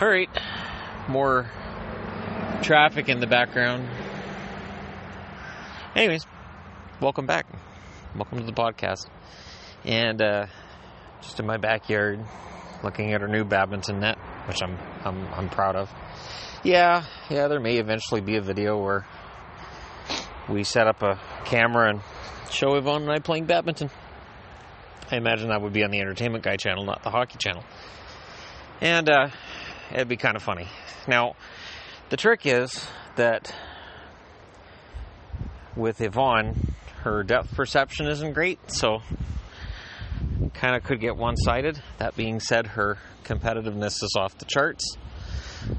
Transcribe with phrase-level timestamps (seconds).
[0.00, 0.30] All right,
[1.08, 1.50] more
[2.62, 3.86] traffic in the background.
[5.94, 6.24] Anyways,
[7.02, 7.44] welcome back.
[8.16, 9.10] Welcome to the podcast.
[9.84, 10.46] And uh,
[11.20, 12.18] just in my backyard,
[12.82, 14.16] looking at our new badminton net,
[14.48, 15.90] which I'm I'm I'm proud of.
[16.64, 19.04] Yeah, yeah, there may eventually be a video where
[20.48, 22.00] we set up a camera and
[22.50, 23.90] show Yvonne and I playing badminton.
[25.12, 27.64] I imagine that would be on the Entertainment Guy channel, not the Hockey channel.
[28.80, 29.28] And uh,
[29.92, 30.68] it'd be kind of funny.
[31.06, 31.36] Now,
[32.10, 33.54] the trick is that
[35.76, 39.02] with Yvonne, her depth perception isn't great, so
[40.54, 41.80] kind of could get one sided.
[41.98, 44.96] That being said, her competitiveness is off the charts.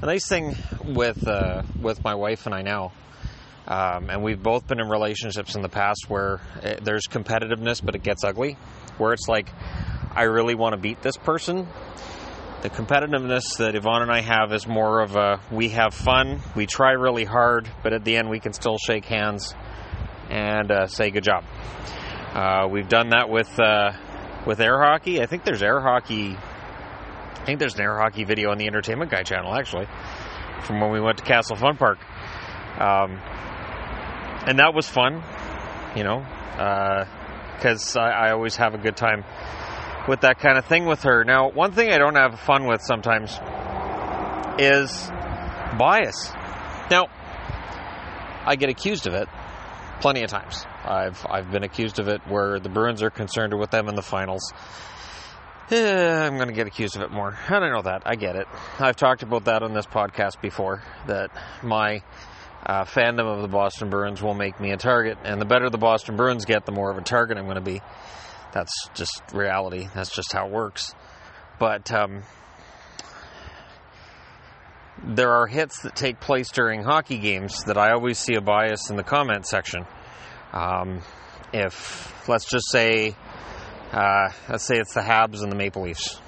[0.00, 2.92] The nice thing with uh, with my wife and I now,
[3.66, 7.94] um, and we've both been in relationships in the past where it, there's competitiveness, but
[7.94, 8.56] it gets ugly.
[8.98, 9.48] Where it's like,
[10.14, 11.66] I really want to beat this person.
[12.62, 16.66] The competitiveness that Yvonne and I have is more of a we have fun, we
[16.66, 19.52] try really hard, but at the end we can still shake hands
[20.30, 21.42] and uh, say good job.
[22.32, 23.90] Uh, we've done that with uh,
[24.46, 25.20] with air hockey.
[25.20, 26.36] I think there's air hockey.
[26.36, 29.88] I think there's an air hockey video on the Entertainment Guy channel actually,
[30.62, 31.98] from when we went to Castle Fun Park,
[32.80, 33.18] um,
[34.46, 35.24] and that was fun.
[35.96, 36.24] You know,
[37.56, 39.24] because I, I always have a good time
[40.08, 41.24] with that kind of thing with her.
[41.24, 43.38] Now, one thing I don't have fun with sometimes
[44.58, 45.08] is
[45.78, 46.32] bias.
[46.90, 47.06] Now,
[48.44, 49.28] I get accused of it
[50.00, 50.66] plenty of times.
[50.84, 54.02] I've I've been accused of it where the Bruins are concerned with them in the
[54.02, 54.52] finals.
[55.70, 57.38] Eh, I'm going to get accused of it more.
[57.48, 58.02] I don't know that.
[58.04, 58.46] I get it.
[58.78, 60.82] I've talked about that on this podcast before.
[61.06, 61.30] That
[61.62, 62.02] my
[62.66, 65.78] uh, fandom of the Boston Bruins will make me a target, and the better the
[65.78, 67.80] Boston Bruins get, the more of a target I'm going to be.
[68.52, 69.88] That's just reality.
[69.94, 70.94] That's just how it works.
[71.58, 72.22] But um,
[75.02, 78.90] there are hits that take place during hockey games that I always see a bias
[78.90, 79.86] in the comment section.
[80.52, 81.00] Um,
[81.52, 83.16] if let's just say,
[83.92, 86.20] uh, let's say it's the Habs and the Maple Leafs.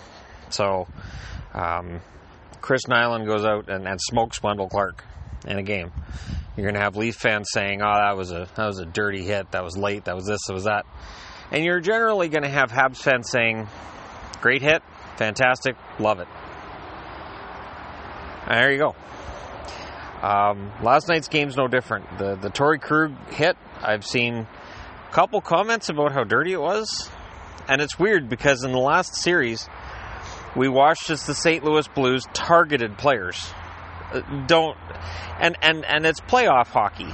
[0.50, 0.86] So
[1.52, 2.00] um,
[2.60, 5.04] Chris Nilan goes out and, and smokes Wendell Clark
[5.46, 5.92] in a game.
[6.56, 9.24] You're going to have Leaf fans saying, "Oh, that was a that was a dirty
[9.24, 9.50] hit.
[9.50, 10.04] That was late.
[10.04, 10.40] That was this.
[10.46, 10.86] That was that."
[11.50, 13.68] And you're generally going to have Habs fans saying,
[14.40, 14.82] "Great hit,
[15.16, 16.28] fantastic, love it."
[18.46, 18.94] And there you go.
[20.26, 22.18] Um, last night's game's no different.
[22.18, 27.10] The the Torey Krug hit, I've seen a couple comments about how dirty it was,
[27.68, 29.68] and it's weird because in the last series,
[30.56, 31.62] we watched as the St.
[31.64, 33.52] Louis Blues targeted players.
[34.12, 34.78] Uh, don't,
[35.40, 37.12] and and and it's playoff hockey.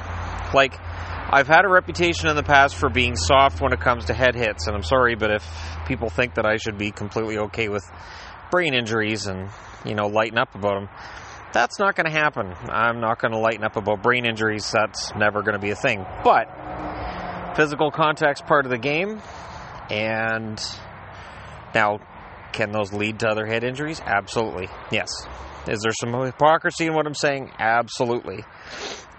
[0.55, 0.79] Like
[1.33, 4.35] I've had a reputation in the past for being soft when it comes to head
[4.35, 5.47] hits, and I'm sorry, but if
[5.87, 7.85] people think that I should be completely okay with
[8.51, 9.49] brain injuries and
[9.85, 10.89] you know lighten up about them,
[11.53, 12.53] that's not going to happen.
[12.69, 14.69] I'm not going to lighten up about brain injuries.
[14.73, 16.05] That's never going to be a thing.
[16.25, 16.49] But
[17.55, 19.21] physical contact's part of the game,
[19.89, 20.61] and
[21.77, 22.01] now
[22.53, 24.01] can those lead to other head injuries?
[24.05, 25.09] Absolutely, yes.
[25.69, 27.53] Is there some hypocrisy in what I'm saying?
[27.57, 28.45] Absolutely.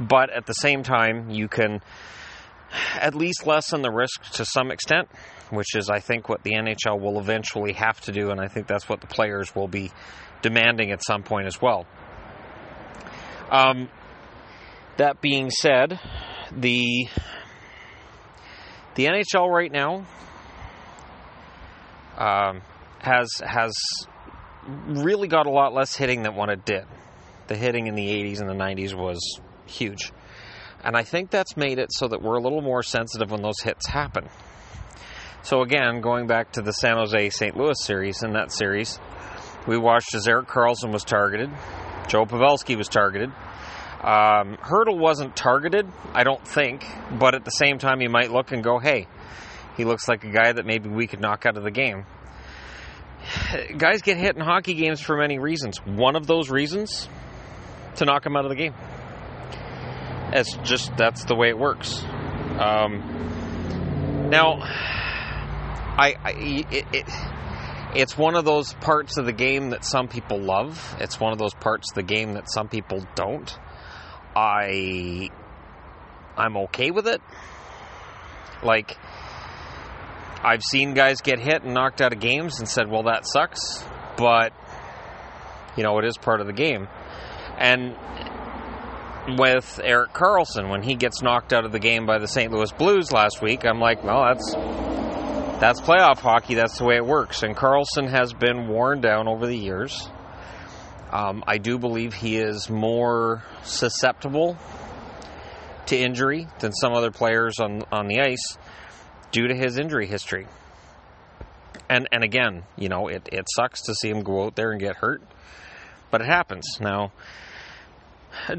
[0.02, 1.82] But at the same time, you can
[2.96, 5.10] at least lessen the risk to some extent,
[5.50, 8.68] which is, I think, what the NHL will eventually have to do, and I think
[8.68, 9.92] that's what the players will be
[10.42, 11.86] demanding at some point as well.
[13.52, 13.90] Um,
[14.98, 16.00] that being said,
[16.52, 17.08] the
[18.96, 20.06] the NHL right now
[22.18, 22.62] um,
[23.00, 23.74] has has
[24.88, 26.86] really got a lot less hitting than what it did.
[27.48, 30.12] The hitting in the 80s and the 90s was huge.
[30.84, 33.60] And I think that's made it so that we're a little more sensitive when those
[33.62, 34.28] hits happen.
[35.44, 37.58] So, again, going back to the San Jose St.
[37.58, 39.00] Louis series, in that series,
[39.68, 41.50] we watched as Erik Karlsson was targeted,
[42.08, 43.30] Joe Pavelski was targeted.
[43.30, 46.86] Um, Hertl wasn't targeted, I don't think,
[47.20, 49.08] but at the same time, you might look and go, hey,
[49.78, 52.06] he looks like a guy that maybe we could knock out of the game
[53.78, 55.78] guys get hit in hockey games for many reasons.
[55.86, 57.08] One of those reasons
[57.96, 58.74] to knock them out of the game.
[60.34, 62.04] It's just that's the way it works.
[62.60, 67.06] Um, now, I, I it, it,
[67.96, 70.96] it's one of those parts of the game that some people love.
[71.00, 73.58] It's one of those parts of the game that some people don't.
[74.36, 75.30] I
[76.38, 77.22] I'm okay with it.
[78.64, 78.98] Like
[80.44, 83.84] I've seen guys get hit and knocked out of games and said, well, that sucks,
[84.18, 84.54] but,
[85.78, 86.88] you know, it is part of the game.
[87.60, 87.96] And
[89.28, 92.52] with Erik Karlsson when he gets knocked out of the game by the St.
[92.52, 94.56] Louis Blues last week, I'm like, well, that's.
[95.62, 96.56] That's playoff hockey.
[96.56, 97.44] That's the way it works.
[97.44, 100.10] And Karlsson has been worn down over the years.
[101.12, 104.58] Um, I do believe he is more susceptible
[105.86, 108.58] to injury than some other players on on the ice
[109.32, 110.48] due to his injury history.
[111.90, 114.80] And and again, you know, it, it sucks to see him go out there and
[114.80, 115.22] get hurt,
[116.10, 116.66] but it happens.
[116.80, 117.12] Now,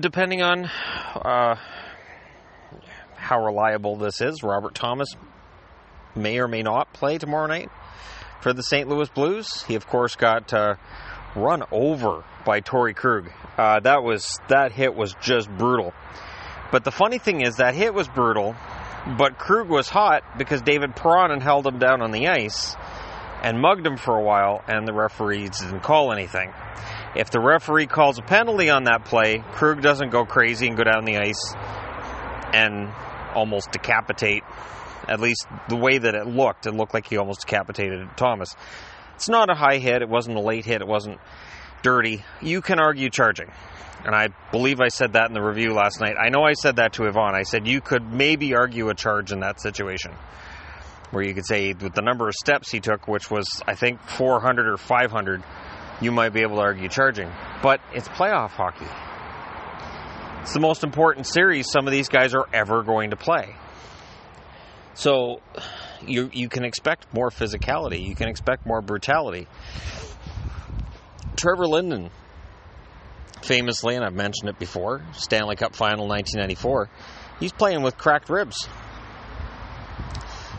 [0.00, 1.56] depending on uh,
[3.16, 5.08] how reliable this is, Robert Thomas
[6.14, 7.70] may or may not play tomorrow night
[8.40, 8.88] for the St.
[8.88, 9.62] Louis Blues.
[9.62, 10.74] He, of course, got uh,
[11.34, 13.30] run over by Torey Krug.
[13.56, 15.92] Uh, that was that hit was just brutal.
[16.70, 18.56] But the funny thing is that hit was brutal,
[19.18, 22.76] but Krug was hot because David Perron held him down on the ice
[23.42, 26.52] and mugged him for a while, and the referees didn't call anything.
[27.14, 30.84] If the referee calls a penalty on that play, Krug doesn't go crazy and go
[30.84, 31.54] down the ice
[32.54, 32.88] and
[33.34, 34.42] almost decapitate.
[35.08, 38.54] At least the way that it looked, it looked like he almost decapitated Thomas.
[39.16, 40.00] It's not a high hit.
[40.00, 40.80] It wasn't a late hit.
[40.80, 41.18] It wasn't
[41.82, 42.24] dirty.
[42.40, 43.50] You can argue charging.
[44.04, 46.14] And I believe I said that in the review last night.
[46.18, 47.34] I know I said that to Yvonne.
[47.34, 50.12] I said you could maybe argue a charge in that situation.
[51.10, 54.00] Where you could say, with the number of steps he took, which was, I think,
[54.00, 55.42] 400 or 500,
[56.02, 57.30] you might be able to argue charging.
[57.62, 58.86] But it's playoff hockey.
[60.42, 63.54] It's the most important series some of these guys are ever going to play.
[64.94, 65.40] So
[66.06, 68.04] you you can expect more physicality.
[68.04, 69.46] You can expect more brutality.
[71.36, 72.10] Trevor Linden,
[73.42, 76.90] famously, and I've mentioned it before, Stanley Cup Final 1994,
[77.40, 78.68] he's playing with cracked ribs.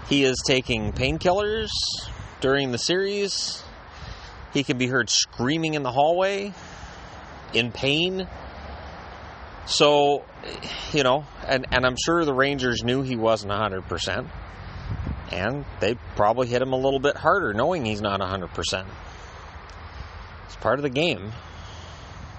[0.09, 1.69] He is taking painkillers
[2.41, 3.63] during the series.
[4.53, 6.53] He can be heard screaming in the hallway
[7.53, 8.27] in pain.
[9.65, 10.23] So,
[10.91, 14.29] you know, and, and I'm sure the Rangers knew he wasn't 100%.
[15.31, 18.85] And they probably hit him a little bit harder knowing he's not 100%.
[20.45, 21.31] It's part of the game.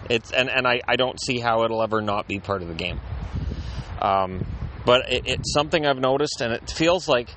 [0.09, 2.75] It's and, and I, I don't see how it'll ever not be part of the
[2.75, 3.01] game.
[4.01, 4.47] Um,
[4.85, 7.31] but it, it's something I've noticed, and it feels like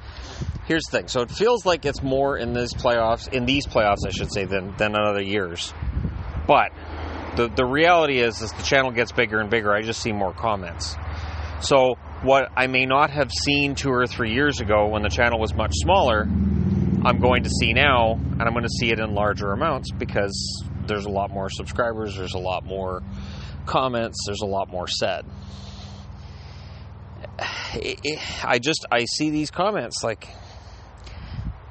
[0.68, 1.08] here's the thing.
[1.08, 4.46] So it feels like it's more in these playoffs, in these playoffs, I should say,
[4.46, 5.74] than than in other years.
[6.48, 6.72] But
[7.36, 10.34] the the reality is, as the channel gets bigger and bigger, I just see more
[10.34, 10.96] comments.
[11.62, 15.40] So what I may not have seen two or three years ago when the channel
[15.40, 19.14] was much smaller, I'm going to see now, and I'm going to see it in
[19.14, 23.02] larger amounts because there's a lot more subscribers, there's a lot more
[23.66, 25.26] comments, there's a lot more said.
[27.40, 30.28] I just I see these comments like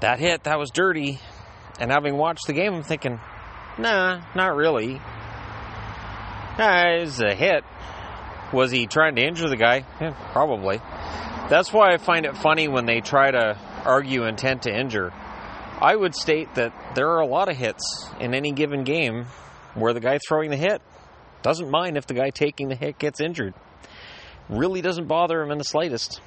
[0.00, 1.20] that hit that was dirty,
[1.78, 3.20] and having watched the game, I'm thinking,
[3.78, 5.00] nah, not really.
[6.58, 7.64] Nah, was a hit.
[8.52, 9.84] Was he trying to injure the guy?
[10.00, 10.78] Yeah, probably.
[11.48, 15.12] That's why I find it funny when they try to argue intent to injure.
[15.80, 19.26] I would state that there are a lot of hits in any given game
[19.74, 20.80] where the guy throwing the hit
[21.42, 23.54] doesn't mind if the guy taking the hit gets injured.
[24.48, 26.20] Really doesn't bother him in the slightest.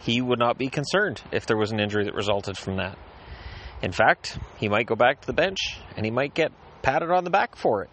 [0.00, 2.98] He would not be concerned if there was an injury that resulted from that.
[3.82, 5.58] In fact, he might go back to the bench
[5.96, 6.52] and he might get
[6.82, 7.90] patted on the back for it.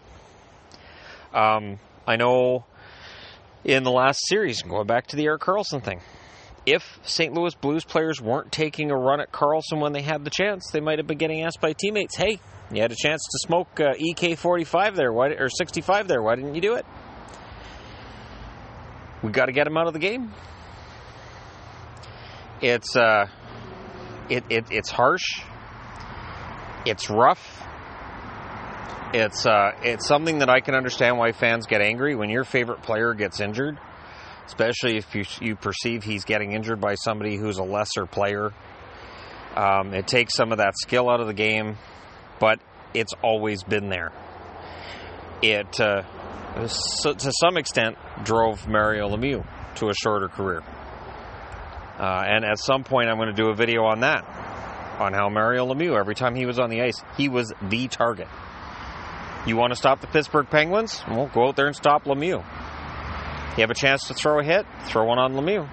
[1.34, 2.64] Um, I know
[3.64, 6.00] in the last series, going back to the Erik Karlsson thing,
[6.66, 7.32] if St.
[7.32, 10.80] Louis Blues players weren't taking a run at Karlsson when they had the chance, they
[10.80, 12.40] might have been getting asked by teammates, "Hey,
[12.70, 16.22] you had a chance to smoke uh, EK 45 there, why, or 65 there.
[16.22, 16.84] Why didn't you do it?"
[19.22, 20.32] We got to get him out of the game.
[22.60, 23.26] It's uh,
[24.28, 25.42] it, it it's harsh.
[26.84, 27.62] It's rough.
[29.12, 32.82] It's uh, it's something that I can understand why fans get angry when your favorite
[32.82, 33.78] player gets injured,
[34.46, 38.52] especially if you you perceive he's getting injured by somebody who's a lesser player.
[39.56, 41.78] Um, it takes some of that skill out of the game,
[42.38, 42.60] but
[42.92, 44.12] it's always been there.
[45.42, 46.02] It uh,
[46.66, 49.46] so, to some extent drove Mario Lemieux
[49.76, 50.62] to a shorter career,
[51.98, 54.24] uh, and at some point I'm going to do a video on that,
[54.98, 58.28] on how Mario Lemieux every time he was on the ice he was the target.
[59.46, 61.02] You want to stop the Pittsburgh Penguins?
[61.08, 62.44] Well, go out there and stop Lemieux.
[63.56, 65.68] You have a chance to throw a hit, throw one on Lemieux.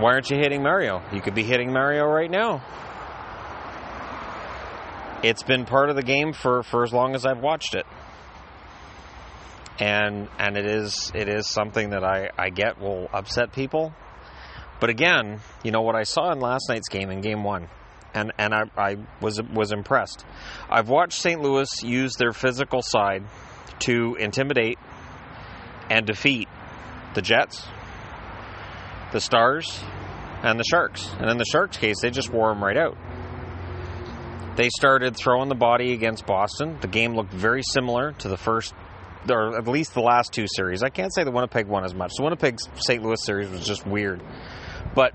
[0.00, 1.02] Why aren't you hitting Mario?
[1.12, 2.62] You could be hitting Mario right now.
[5.22, 7.86] It's been part of the game for, for as long as I've watched it.
[9.80, 13.94] And and it is it is something that I, I get will upset people.
[14.80, 17.68] But again, you know what I saw in last night's game in game one
[18.14, 20.24] and and I, I was was impressed.
[20.70, 21.40] I've watched St.
[21.40, 23.24] Louis use their physical side
[23.80, 24.78] to intimidate
[25.90, 26.48] and defeat
[27.14, 27.66] the Jets,
[29.12, 29.80] the Stars,
[30.42, 31.08] and the Sharks.
[31.18, 32.96] And in the Sharks' case, they just wore them right out.
[34.56, 36.78] they started throwing the body against Boston.
[36.80, 38.74] The game looked very similar to the first,
[39.30, 40.82] or at least the last two series.
[40.82, 42.12] I can't say the Winnipeg one as much.
[42.16, 43.02] The Winnipeg St.
[43.02, 44.22] Louis series was just weird.
[44.94, 45.14] But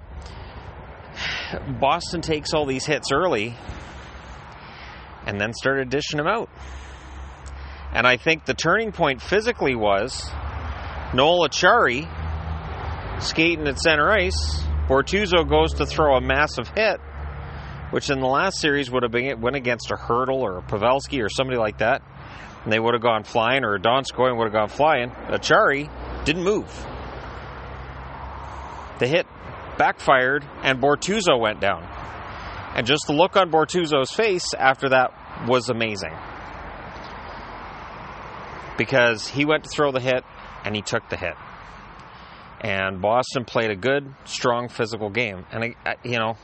[1.79, 3.55] Boston takes all these hits early
[5.25, 6.49] and then started dishing them out.
[7.93, 10.29] And I think the turning point physically was
[11.13, 12.09] Noel Acciari
[13.21, 14.63] skating at center ice.
[14.87, 16.99] Bortuzzo goes to throw a massive hit,
[17.91, 21.23] which in the last series would have been went against a Hertl or a Pavelski
[21.23, 22.01] or somebody like that,
[22.63, 25.11] and they would have gone flying, or Donskoy would have gone flying.
[25.27, 25.89] Acciari
[26.25, 26.67] didn't move.
[28.99, 29.27] The hit
[29.77, 31.83] backfired, and Bortuzzo went down.
[32.75, 36.13] And just the look on Bortuzzo's face after that was amazing.
[38.77, 40.23] Because he went to throw the hit,
[40.65, 41.35] and he took the hit.
[42.61, 45.45] And Boston played a good, strong physical game.
[45.51, 46.37] And, I, you know,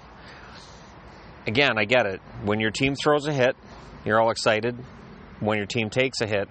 [1.48, 2.20] again, I get it.
[2.44, 3.56] When your team throws a hit,
[4.06, 4.76] you're all excited.
[5.40, 6.50] When your team takes a hit,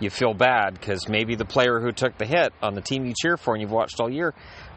[0.00, 3.14] you feel bad because maybe the player who took the hit on the team you
[3.20, 4.34] cheer for and you've watched all year,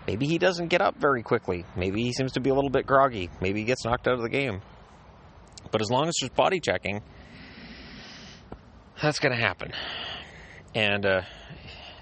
[0.07, 1.65] maybe he doesn't get up very quickly.
[1.75, 3.29] Maybe he seems to be a little bit groggy.
[3.41, 4.61] Maybe he gets knocked out of the game.
[5.71, 7.01] But as long as there's body checking,
[9.01, 9.73] that's going to happen.
[10.73, 11.21] And uh,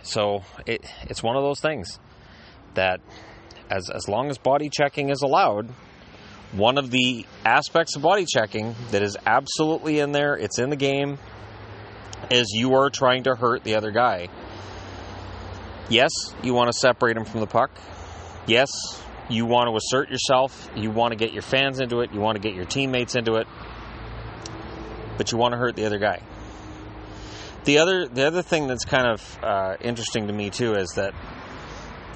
[0.03, 1.99] so it, it's one of those things
[2.75, 3.01] that
[3.69, 5.69] as, as long as body checking is allowed,
[6.51, 10.75] one of the aspects of body checking that is absolutely in there, it's in the
[10.75, 11.17] game,
[12.29, 14.29] is you are trying to hurt the other guy.
[15.89, 17.71] Yes, you want to separate him from the puck.
[18.47, 18.69] Yes,
[19.29, 20.69] you want to assert yourself.
[20.75, 22.13] You want to get your fans into it.
[22.13, 23.47] You want to get your teammates into it.
[25.17, 26.21] But you want to hurt the other guy.
[27.63, 31.15] The other, the other thing that's kind of uh, interesting to me too is that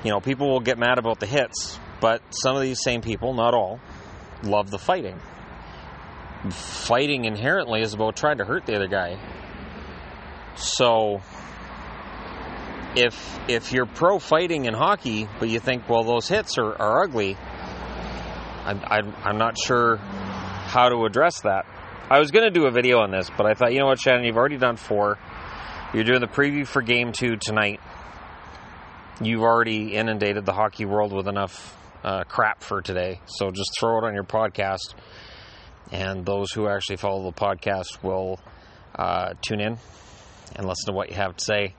[0.03, 3.33] you know, people will get mad about the hits, but some of these same people,
[3.33, 3.79] not all,
[4.43, 5.19] love the fighting.
[6.51, 9.19] Fighting inherently is about trying to hurt the other guy.
[10.55, 11.21] So
[12.96, 17.03] if if you're pro fighting in hockey, but you think, well, those hits are, are
[17.03, 17.38] ugly,
[18.65, 21.65] I'm, I'm, I'm not sure how to address that.
[22.10, 24.00] I was going to do a video on this, but I thought, you know what,
[24.00, 25.17] Shannon, you've already done four.
[25.93, 27.79] You're doing the preview for game two tonight
[29.22, 33.19] you've already inundated the hockey world with enough uh, crap for today.
[33.25, 34.93] So just throw it on your podcast,
[35.91, 38.39] and those who actually follow the podcast will
[38.96, 39.77] uh, tune in
[40.55, 41.75] and listen to what you have to say.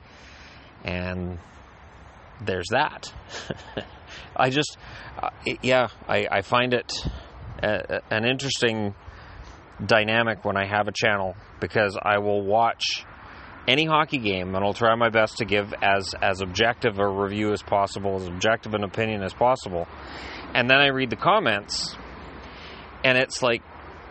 [0.85, 1.39] And
[2.41, 3.13] there's that.
[4.37, 4.77] I just,
[5.23, 5.31] uh,
[5.63, 6.91] yeah, I, I, find it
[7.63, 8.95] a, a, an interesting
[9.85, 13.05] dynamic when I have a channel because I will watch
[13.69, 17.53] any hockey game, and I'll try my best to give as as objective a review
[17.53, 19.87] as possible, as objective an opinion as possible.
[20.55, 21.97] And then I read the comments,
[23.05, 23.63] and it's like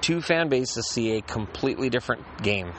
[0.02, 2.72] two fan bases see a completely different game.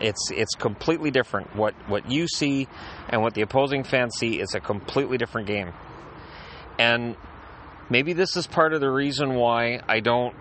[0.00, 1.54] It's it's completely different.
[1.56, 2.68] What what you see
[3.08, 5.72] and what the opposing fans see is a completely different game.
[6.78, 7.16] And
[7.88, 10.34] maybe this is part of the reason why I don't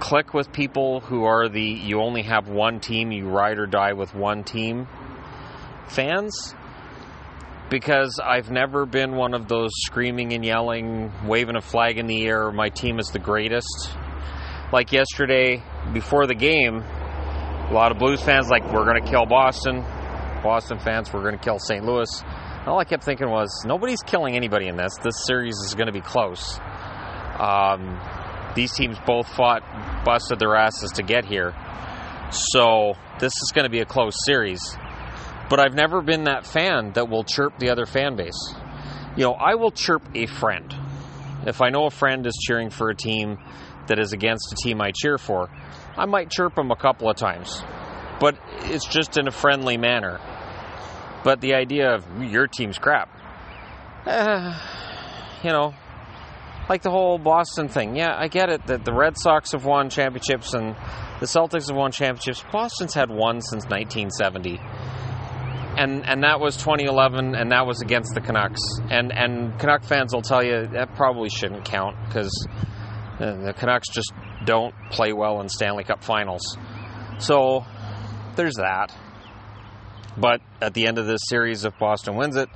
[0.00, 3.92] click with people who are the you only have one team, you ride or die
[3.92, 4.88] with one team
[5.88, 6.54] fans
[7.70, 12.24] because I've never been one of those screaming and yelling, waving a flag in the
[12.24, 13.90] air, my team is the greatest.
[14.72, 16.84] Like yesterday, before the game,
[17.68, 19.80] a lot of Blues fans like, we're going to kill Boston.
[20.42, 21.84] Boston fans, we're going to kill St.
[21.84, 22.22] Louis.
[22.66, 24.96] All I kept thinking was, nobody's killing anybody in this.
[25.02, 26.60] This series is going to be close.
[27.38, 27.98] Um,
[28.54, 29.62] these teams both fought,
[30.04, 31.54] busted their asses to get here.
[32.30, 34.76] So this is going to be a close series.
[35.50, 38.54] But I've never been that fan that will chirp the other fan base.
[39.16, 40.74] You know, I will chirp a friend.
[41.46, 43.38] If I know a friend is cheering for a team
[43.88, 45.48] that is against a team I cheer for,
[45.96, 47.62] I might chirp them a couple of times.
[48.20, 50.20] But it's just in a friendly manner.
[51.24, 53.10] But the idea of your team's crap,
[54.06, 55.74] you know,
[56.68, 57.96] like the whole Boston thing.
[57.96, 60.76] Yeah, I get it that the Red Sox have won championships and
[61.20, 62.44] the Celtics have won championships.
[62.52, 64.60] Boston's had one since 1970
[65.76, 68.60] and and that was 2011, and that was against the Canucks.
[68.90, 72.32] And and Canuck fans will tell you that probably shouldn't count because
[73.18, 74.12] the Canucks just
[74.44, 76.56] don't play well in Stanley Cup Finals.
[77.18, 77.64] So
[78.36, 78.92] there's that.
[80.16, 82.48] But at the end of this series, if Boston wins it,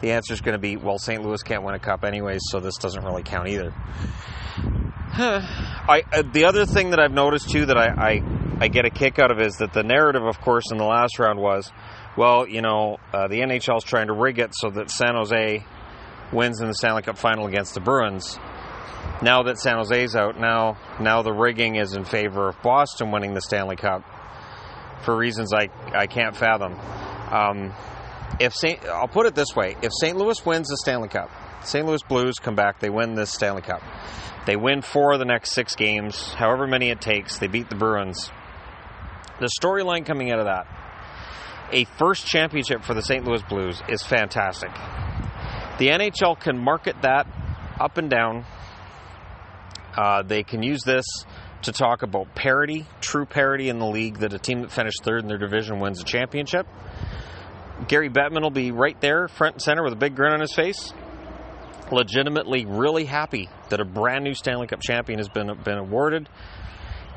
[0.00, 1.22] the answer is going to be well, St.
[1.22, 3.74] Louis can't win a cup anyways, so this doesn't really count either.
[5.14, 8.22] I uh, the other thing that I've noticed too that I, I
[8.60, 11.18] I get a kick out of is that the narrative, of course, in the last
[11.18, 11.70] round was
[12.16, 15.64] well, you know, uh, the NHL is trying to rig it so that San Jose
[16.32, 18.38] wins in the Stanley Cup final against the Bruins.
[19.22, 23.34] Now that San Jose's out, now now the rigging is in favor of Boston winning
[23.34, 24.02] the Stanley Cup
[25.04, 26.78] for reasons I I can't fathom.
[27.30, 27.72] Um,
[28.40, 30.16] if Saint, I'll put it this way: if St.
[30.16, 31.30] Louis wins the Stanley Cup,
[31.62, 31.86] St.
[31.86, 33.82] Louis Blues come back, they win this Stanley Cup.
[34.44, 37.38] They win four of the next six games, however many it takes.
[37.38, 38.30] They beat the Bruins.
[39.38, 40.66] The storyline coming out of that,
[41.70, 43.24] a first championship for the St.
[43.24, 44.70] Louis Blues, is fantastic.
[45.78, 47.26] The NHL can market that
[47.80, 48.44] up and down.
[49.96, 51.04] Uh, they can use this
[51.62, 55.22] to talk about parity, true parity in the league, that a team that finished third
[55.22, 56.66] in their division wins a championship.
[57.88, 60.54] Gary Bettman will be right there, front and center, with a big grin on his
[60.54, 60.92] face.
[61.90, 66.28] Legitimately, really happy that a brand new Stanley Cup champion has been been awarded,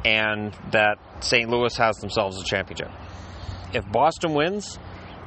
[0.03, 1.49] and that St.
[1.49, 2.89] Louis has themselves a championship.
[3.73, 4.77] If Boston wins,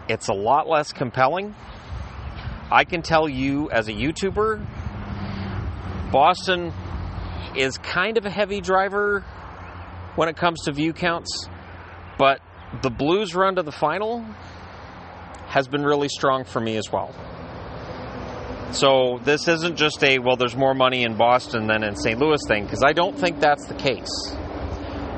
[0.09, 1.55] it's a lot less compelling.
[2.71, 4.67] I can tell you as a YouTuber,
[6.11, 6.73] Boston
[7.57, 9.21] is kind of a heavy driver
[10.17, 11.49] when it comes to view counts,
[12.19, 12.41] but
[12.83, 14.25] the Blues run to the final
[15.47, 17.15] has been really strong for me as well.
[18.73, 22.19] So this isn't just a, well, there's more money in Boston than in St.
[22.19, 24.11] Louis thing, because I don't think that's the case.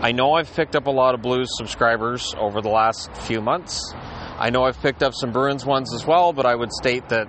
[0.03, 3.93] I know I've picked up a lot of Blues subscribers over the last few months.
[4.39, 7.27] I know I've picked up some Bruins ones as well, but I would state that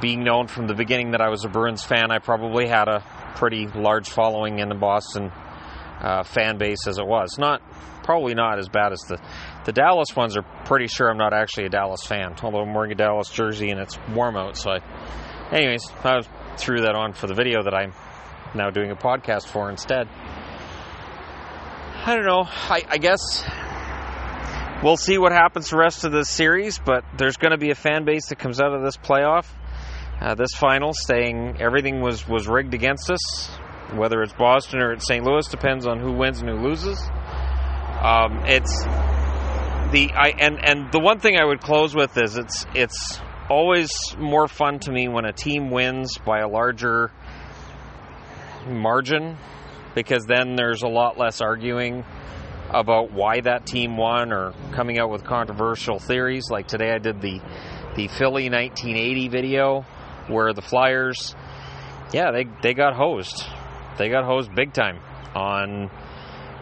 [0.00, 3.04] being known from the beginning that I was a Bruins fan, I probably had a
[3.36, 5.30] pretty large following in the Boston
[6.00, 7.38] uh, fan base as it was.
[7.38, 7.62] Not
[8.02, 9.18] probably not as bad as the
[9.64, 12.92] the Dallas ones are pretty sure I'm not actually a Dallas fan, although I'm wearing
[12.92, 14.56] a Dallas jersey and it's warm out.
[14.56, 14.80] So, I,
[15.52, 16.22] anyways, I
[16.56, 17.92] threw that on for the video that I'm
[18.54, 20.08] now doing a podcast for instead.
[22.04, 22.44] I don't know.
[22.48, 23.44] I, I guess
[24.82, 27.76] we'll see what happens the rest of this series, but there's going to be a
[27.76, 29.46] fan base that comes out of this playoff,
[30.22, 33.48] uh, this final, saying everything was, was rigged against us.
[33.94, 35.24] Whether it's Boston or it's St.
[35.24, 36.98] Louis depends on who wins and who loses.
[38.00, 38.84] Um, it's
[39.92, 43.20] the I and and the one thing I would close with is it's it's
[43.50, 47.12] always more fun to me when a team wins by a larger
[48.66, 49.36] margin
[49.94, 52.04] because then there's a lot less arguing
[52.70, 56.44] about why that team won or coming out with controversial theories.
[56.50, 57.40] Like today, I did the
[57.94, 59.84] the Philly 1980 video
[60.28, 61.34] where the Flyers,
[62.12, 63.44] yeah, they they got hosed.
[63.98, 65.00] They got hosed big time
[65.34, 65.90] on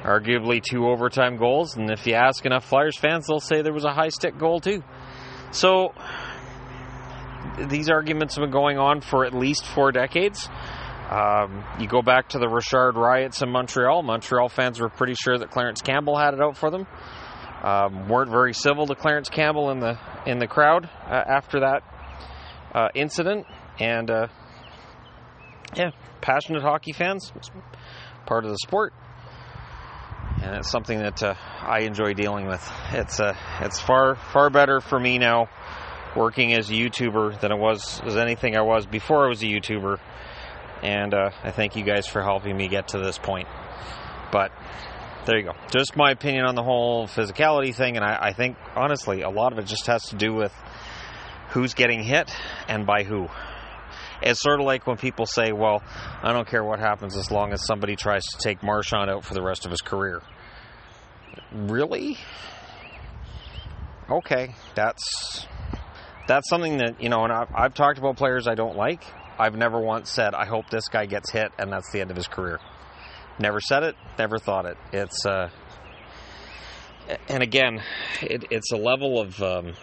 [0.02, 1.76] arguably two overtime goals.
[1.76, 4.60] And if you ask enough Flyers fans, they'll say there was a high stick goal
[4.60, 4.82] too.
[5.52, 5.94] So
[7.68, 10.48] these arguments have been going on for at least four decades.
[11.10, 14.02] Um, you go back to the Richard riots in Montreal.
[14.02, 16.86] Montreal fans were pretty sure that Clarence Campbell had it out for them.
[17.62, 21.82] Um, weren't very civil to Clarence Campbell in the in the crowd uh, after that
[22.74, 23.46] uh, incident,
[23.78, 24.26] and uh,
[25.74, 27.32] yeah, passionate hockey fans,
[28.26, 28.92] part of the sport
[30.42, 32.66] and it's something that uh, I enjoy dealing with.
[32.92, 35.48] It's uh, it's far far better for me now
[36.16, 39.46] working as a YouTuber than it was as anything I was before I was a
[39.46, 39.98] YouTuber.
[40.82, 43.48] And uh, I thank you guys for helping me get to this point.
[44.32, 44.50] But
[45.26, 45.52] there you go.
[45.70, 49.52] Just my opinion on the whole physicality thing, and I, I think honestly a lot
[49.52, 50.54] of it just has to do with
[51.50, 52.30] who's getting hit
[52.68, 53.28] and by who.
[54.22, 55.82] It's sort of like when people say, well,
[56.22, 59.34] I don't care what happens as long as somebody tries to take Marchand out for
[59.34, 60.20] the rest of his career.
[61.52, 62.18] Really?
[64.10, 65.46] Okay, that's
[66.26, 69.02] that's something that you know, and I've, I've talked about players I don't like.
[69.38, 72.16] I've never once said I hope this guy gets hit and that's the end of
[72.16, 72.58] his career.
[73.38, 74.76] Never said it, never thought it.
[74.92, 75.48] It's uh,
[77.28, 77.82] and again,
[78.20, 79.74] it, it's a level of um,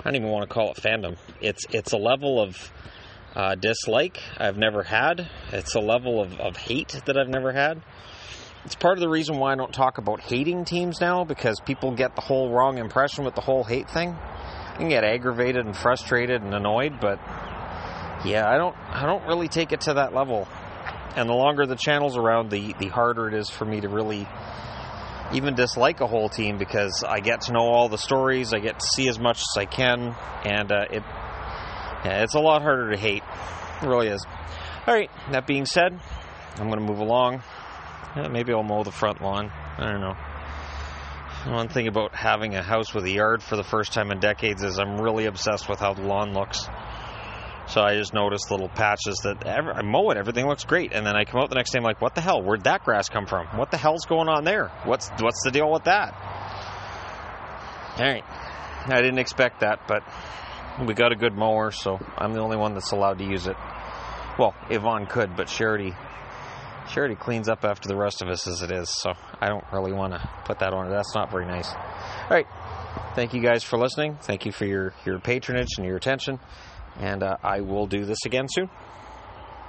[0.00, 1.16] I don't even want to call it fandom.
[1.40, 2.72] It's it's a level of
[3.34, 5.28] uh, dislike I've never had.
[5.52, 7.82] It's a level of, of hate that I've never had.
[8.64, 11.92] It's part of the reason why I don't talk about hating teams now because people
[11.92, 14.10] get the whole wrong impression with the whole hate thing.
[14.10, 17.18] You can get aggravated and frustrated and annoyed, but
[18.24, 20.46] yeah, I don't I don't really take it to that level.
[21.16, 24.28] And the longer the channel's around, the the harder it is for me to really
[25.32, 28.78] even dislike a whole team because I get to know all the stories, I get
[28.78, 30.14] to see as much as I can,
[30.44, 31.02] and uh, it
[32.04, 33.22] yeah, it's a lot harder to hate.
[33.82, 34.24] It really is.
[34.86, 35.10] All right.
[35.32, 35.98] That being said,
[36.56, 37.42] I'm going to move along.
[38.16, 39.50] Yeah, maybe I'll mow the front lawn.
[39.78, 40.16] I don't know.
[41.52, 44.62] One thing about having a house with a yard for the first time in decades
[44.62, 46.68] is I'm really obsessed with how the lawn looks.
[47.68, 51.06] So I just noticed little patches that ever, I mow it, everything looks great, and
[51.06, 52.42] then I come out the next day, I'm like, what the hell?
[52.42, 53.46] Where'd that grass come from?
[53.58, 54.70] What the hell's going on there?
[54.84, 56.14] What's what's the deal with that?
[57.98, 58.24] All right,
[58.86, 60.02] I didn't expect that, but
[60.86, 63.56] we got a good mower, so I'm the only one that's allowed to use it.
[64.38, 65.94] Well, Yvonne could, but she already
[67.16, 70.14] cleans up after the rest of us as it is, so I don't really want
[70.14, 70.90] to put that on her.
[70.90, 71.70] That's not very nice.
[71.70, 72.46] All right.
[73.14, 74.16] Thank you guys for listening.
[74.22, 76.38] Thank you for your, your patronage and your attention.
[76.98, 78.68] And uh, I will do this again soon.